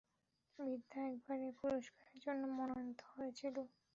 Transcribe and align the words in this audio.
বিদ্যা 0.59 1.01
একবার 1.09 1.37
এ 1.41 1.51
পুরস্কারের 1.59 2.17
জন্য 2.25 2.41
মনোনীত 2.57 2.99
হয়েছিলেন। 3.09 3.67